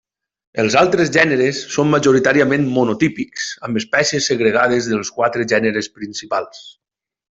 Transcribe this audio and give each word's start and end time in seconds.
Els 0.61 0.75
altres 0.79 1.11
gèneres 1.17 1.59
són 1.75 1.91
majoritàriament 1.95 2.65
monotípics, 2.77 3.51
amb 3.69 3.81
espècies 3.83 4.31
segregades 4.33 4.89
dels 4.95 5.13
quatre 5.19 5.47
gèneres 5.53 5.91
principals. 6.01 6.65